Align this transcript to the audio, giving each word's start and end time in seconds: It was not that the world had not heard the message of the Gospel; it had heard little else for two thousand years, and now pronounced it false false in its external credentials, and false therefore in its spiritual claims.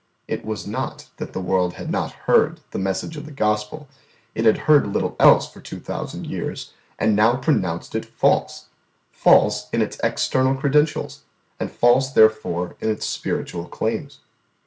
It 0.27 0.43
was 0.43 0.65
not 0.65 1.09
that 1.17 1.33
the 1.33 1.39
world 1.39 1.73
had 1.75 1.91
not 1.91 2.11
heard 2.25 2.61
the 2.71 2.79
message 2.79 3.17
of 3.17 3.27
the 3.27 3.31
Gospel; 3.31 3.87
it 4.33 4.45
had 4.45 4.57
heard 4.65 4.91
little 4.91 5.15
else 5.19 5.47
for 5.47 5.61
two 5.61 5.79
thousand 5.79 6.25
years, 6.25 6.73
and 6.97 7.15
now 7.15 7.35
pronounced 7.35 7.93
it 7.93 8.03
false 8.05 8.65
false 9.11 9.69
in 9.69 9.79
its 9.79 9.99
external 10.03 10.55
credentials, 10.55 11.21
and 11.59 11.71
false 11.71 12.09
therefore 12.09 12.75
in 12.79 12.89
its 12.89 13.05
spiritual 13.05 13.67
claims. 13.67 14.21